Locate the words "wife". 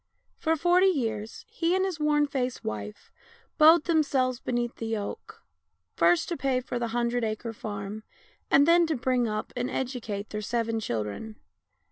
2.63-3.11